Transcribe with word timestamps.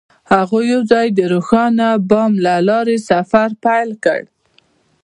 هغوی 0.33 0.63
یوځای 0.73 1.07
د 1.13 1.19
روښانه 1.33 1.87
بام 2.09 2.31
له 2.45 2.55
لارې 2.69 2.97
سفر 3.09 3.49
پیل 3.63 3.89
کړ. 4.03 4.21